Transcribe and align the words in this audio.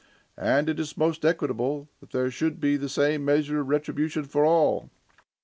And 0.35 0.67
it 0.67 0.79
is 0.79 0.97
most 0.97 1.23
equitable, 1.23 1.87
that 1.99 2.09
there 2.09 2.31
should 2.31 2.59
be 2.59 2.75
the 2.75 2.89
same 2.89 3.23
measure 3.23 3.59
of 3.61 3.67
retribution 3.69 4.23
for 4.23 4.43
all. 4.43 4.89